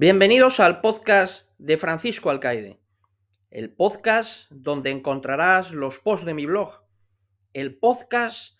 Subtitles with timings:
[0.00, 2.80] Bienvenidos al podcast de Francisco Alcaide,
[3.50, 6.84] el podcast donde encontrarás los posts de mi blog,
[7.52, 8.54] el podcast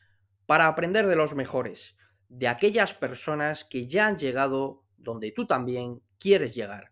[0.46, 1.94] para aprender de los mejores,
[2.28, 6.90] de aquellas personas que ya han llegado donde tú también quieres llegar.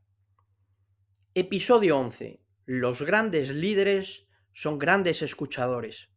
[1.35, 2.41] Episodio 11.
[2.67, 6.11] Los grandes líderes son grandes escuchadores.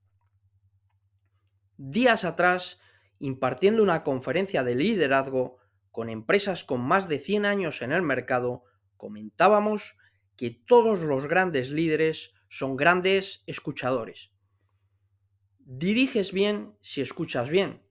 [1.78, 2.80] Días atrás,
[3.18, 5.58] impartiendo una conferencia de liderazgo,
[5.92, 8.64] con empresas con más de 100 años en el mercado,
[8.98, 9.98] comentábamos
[10.36, 14.32] que todos los grandes líderes son grandes escuchadores.
[15.60, 17.84] Diriges bien si escuchas bien.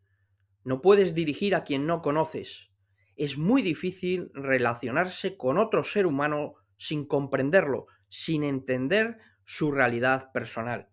[0.64, 2.70] No puedes dirigir a quien no conoces.
[3.16, 10.88] Es muy difícil relacionarse con otro ser humano sin comprenderlo, sin entender su realidad personal.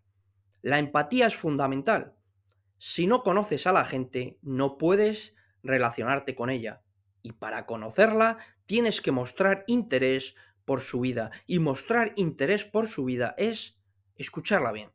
[0.61, 2.15] La empatía es fundamental.
[2.77, 6.84] Si no conoces a la gente, no puedes relacionarte con ella
[7.25, 11.31] y para conocerla tienes que mostrar interés por su vida.
[11.47, 13.79] Y mostrar interés por su vida es
[14.15, 14.91] escucharla bien.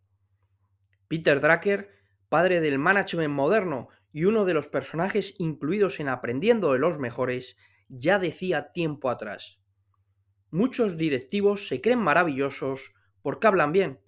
[1.09, 1.91] Peter Drucker,
[2.29, 7.59] padre del management moderno y uno de los personajes incluidos en Aprendiendo de los Mejores,
[7.89, 9.59] ya decía tiempo atrás.
[10.53, 14.01] Muchos directivos se creen maravillosos porque hablan bien,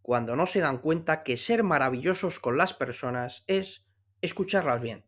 [0.00, 3.84] cuando no se dan cuenta que ser maravillosos con las personas es
[4.20, 5.04] escucharlas bien.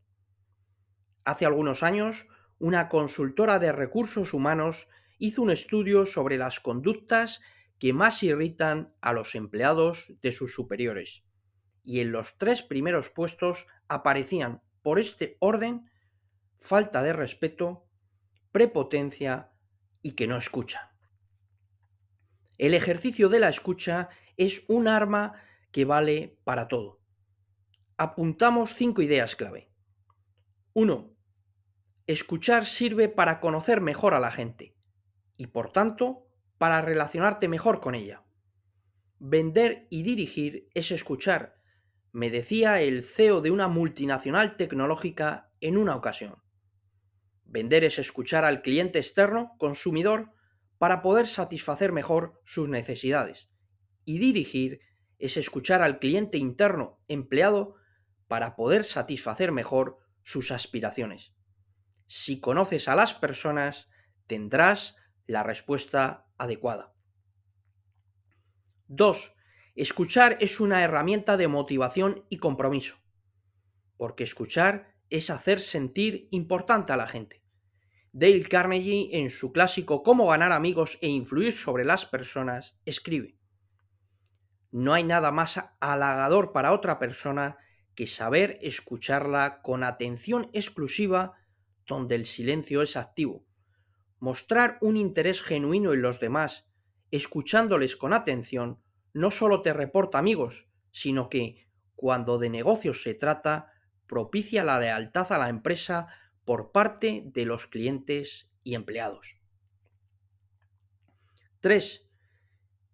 [1.24, 2.26] Hace algunos años,
[2.58, 7.40] una consultora de recursos humanos hizo un estudio sobre las conductas
[7.78, 11.24] que más irritan a los empleados de sus superiores.
[11.84, 15.90] Y en los tres primeros puestos aparecían, por este orden,
[16.58, 17.86] falta de respeto,
[18.52, 19.52] prepotencia
[20.02, 20.94] y que no escucha.
[22.58, 25.34] El ejercicio de la escucha es un arma
[25.72, 27.00] que vale para todo.
[27.98, 29.70] Apuntamos cinco ideas clave.
[30.72, 31.15] 1.
[32.06, 34.76] Escuchar sirve para conocer mejor a la gente
[35.36, 38.24] y por tanto para relacionarte mejor con ella.
[39.18, 41.60] Vender y dirigir es escuchar,
[42.12, 46.42] me decía el CEO de una multinacional tecnológica en una ocasión.
[47.44, 50.32] Vender es escuchar al cliente externo, consumidor,
[50.78, 53.50] para poder satisfacer mejor sus necesidades.
[54.04, 54.80] Y dirigir
[55.18, 57.74] es escuchar al cliente interno, empleado,
[58.28, 61.35] para poder satisfacer mejor sus aspiraciones.
[62.06, 63.88] Si conoces a las personas,
[64.26, 64.96] tendrás
[65.26, 66.94] la respuesta adecuada.
[68.88, 69.34] 2.
[69.74, 72.96] Escuchar es una herramienta de motivación y compromiso,
[73.96, 77.44] porque escuchar es hacer sentir importante a la gente.
[78.12, 83.36] Dale Carnegie, en su clásico Cómo ganar amigos e influir sobre las personas, escribe,
[84.70, 87.58] No hay nada más halagador para otra persona
[87.94, 91.34] que saber escucharla con atención exclusiva
[91.86, 93.44] donde el silencio es activo.
[94.18, 96.66] Mostrar un interés genuino en los demás,
[97.10, 98.80] escuchándoles con atención,
[99.12, 103.72] no solo te reporta amigos, sino que, cuando de negocios se trata,
[104.06, 106.08] propicia la lealtad a la empresa
[106.44, 109.36] por parte de los clientes y empleados.
[111.60, 112.08] 3.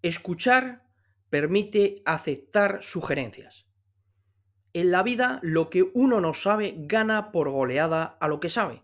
[0.02, 0.88] Escuchar
[1.30, 3.66] permite aceptar sugerencias.
[4.74, 8.82] En la vida lo que uno no sabe gana por goleada a lo que sabe,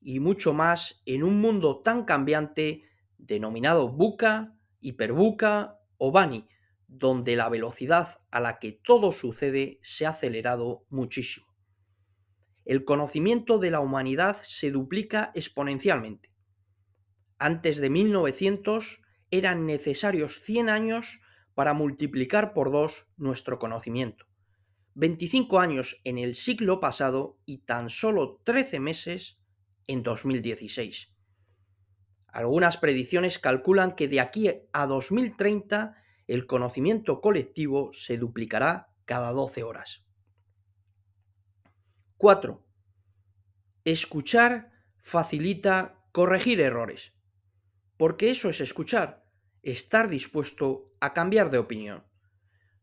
[0.00, 2.84] y mucho más en un mundo tan cambiante
[3.18, 6.48] denominado buca, hiperbuca o bani,
[6.86, 11.46] donde la velocidad a la que todo sucede se ha acelerado muchísimo.
[12.64, 16.32] El conocimiento de la humanidad se duplica exponencialmente.
[17.38, 21.20] Antes de 1900 eran necesarios 100 años
[21.54, 24.29] para multiplicar por dos nuestro conocimiento.
[24.94, 29.38] 25 años en el siglo pasado y tan solo 13 meses
[29.86, 31.12] en 2016.
[32.28, 35.96] Algunas predicciones calculan que de aquí a 2030
[36.26, 40.04] el conocimiento colectivo se duplicará cada 12 horas.
[42.18, 42.64] 4.
[43.84, 47.14] Escuchar facilita corregir errores.
[47.96, 49.26] Porque eso es escuchar,
[49.62, 52.04] estar dispuesto a cambiar de opinión.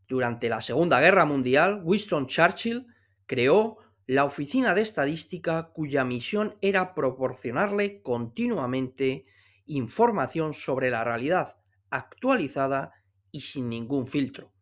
[0.08, 2.88] Durante la Segunda Guerra Mundial, Winston Churchill
[3.26, 9.26] creó la Oficina de Estadística cuya misión era proporcionarle continuamente
[9.66, 11.58] información sobre la realidad
[11.90, 12.94] actualizada
[13.32, 14.54] y sin ningún filtro.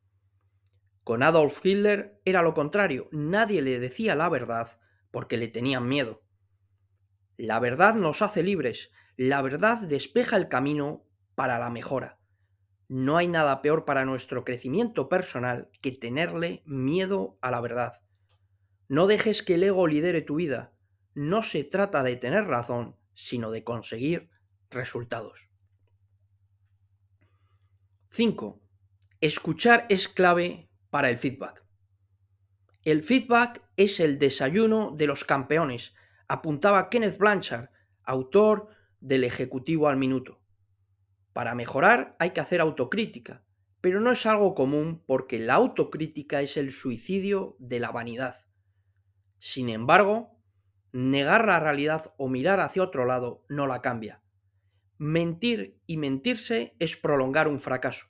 [1.04, 4.80] Con Adolf Hitler era lo contrario, nadie le decía la verdad
[5.12, 6.24] porque le tenían miedo.
[7.38, 11.06] La verdad nos hace libres, la verdad despeja el camino
[11.36, 12.18] para la mejora.
[12.88, 18.02] No hay nada peor para nuestro crecimiento personal que tenerle miedo a la verdad.
[18.88, 20.74] No dejes que el ego lidere tu vida.
[21.16, 24.30] No se trata de tener razón, sino de conseguir
[24.70, 25.50] resultados.
[28.10, 28.62] 5.
[29.22, 31.66] Escuchar es clave para el feedback.
[32.84, 35.96] El feedback es el desayuno de los campeones,
[36.28, 37.70] apuntaba Kenneth Blanchard,
[38.04, 40.40] autor del Ejecutivo al Minuto.
[41.36, 43.44] Para mejorar hay que hacer autocrítica,
[43.82, 48.38] pero no es algo común porque la autocrítica es el suicidio de la vanidad.
[49.38, 50.40] Sin embargo,
[50.94, 54.24] negar la realidad o mirar hacia otro lado no la cambia.
[54.98, 58.06] Mentir y mentirse es prolongar un fracaso.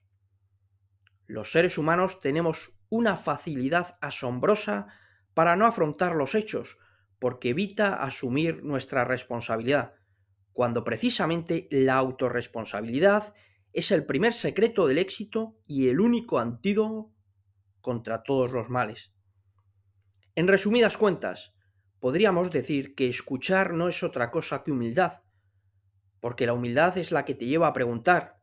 [1.26, 4.86] Los seres humanos tenemos una facilidad asombrosa
[5.34, 6.78] para no afrontar los hechos,
[7.18, 9.96] porque evita asumir nuestra responsabilidad,
[10.56, 13.34] cuando precisamente la autorresponsabilidad
[13.74, 17.12] es el primer secreto del éxito y el único antídoto
[17.82, 19.14] contra todos los males.
[20.34, 21.54] En resumidas cuentas,
[22.00, 25.24] podríamos decir que escuchar no es otra cosa que humildad,
[26.22, 28.40] porque la humildad es la que te lleva a preguntar,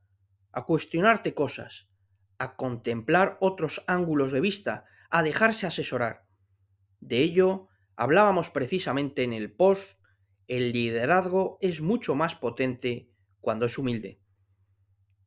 [0.52, 1.88] a cuestionarte cosas,
[2.36, 6.26] a contemplar otros ángulos de vista, a dejarse asesorar.
[7.00, 10.01] De ello hablábamos precisamente en el post,
[10.56, 13.10] el liderazgo es mucho más potente
[13.40, 14.20] cuando es humilde.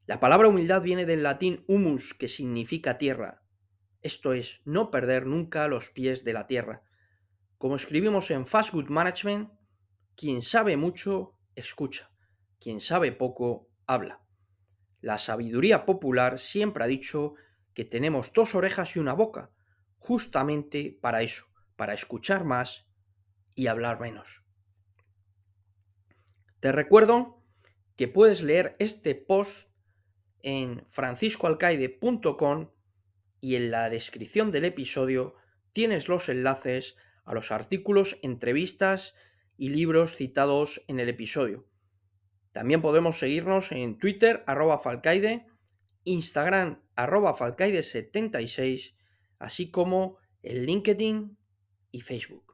[0.06, 3.44] La palabra humildad viene del latín humus, que significa tierra.
[4.04, 6.84] Esto es, no perder nunca los pies de la tierra.
[7.58, 9.50] Como escribimos en Fast Good Management,
[10.16, 12.12] quien sabe mucho, escucha.
[12.60, 14.24] Quien sabe poco, habla.
[15.02, 17.34] La sabiduría popular siempre ha dicho
[17.74, 19.52] que tenemos dos orejas y una boca,
[19.98, 22.86] justamente para eso, para escuchar más
[23.56, 24.45] y hablar menos.
[26.66, 27.44] Te recuerdo
[27.96, 29.70] que puedes leer este post
[30.42, 32.72] en franciscoalcaide.com
[33.40, 35.36] y en la descripción del episodio
[35.74, 39.14] tienes los enlaces a los artículos, entrevistas
[39.58, 41.68] y libros citados en el episodio.
[42.52, 45.46] También podemos seguirnos en Twitter, arroba Falcaide,
[46.04, 48.96] Instagram, arroba Falcaide76,
[49.38, 51.38] así como en LinkedIn
[51.92, 52.45] y Facebook.